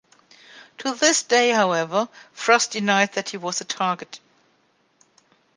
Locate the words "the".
3.59-3.65